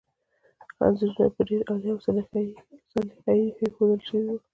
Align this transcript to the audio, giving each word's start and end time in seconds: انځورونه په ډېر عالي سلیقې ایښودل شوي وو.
انځورونه 0.85 1.25
په 1.35 1.41
ډېر 1.49 1.61
عالي 1.69 1.91
سلیقې 2.03 3.55
ایښودل 3.61 3.99
شوي 4.09 4.25
وو. 4.31 4.37